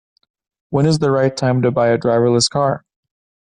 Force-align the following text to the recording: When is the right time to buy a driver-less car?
When 0.71 0.87
is 0.87 0.97
the 0.97 1.11
right 1.11 1.37
time 1.37 1.61
to 1.61 1.69
buy 1.69 1.89
a 1.89 1.97
driver-less 1.99 2.47
car? 2.47 2.83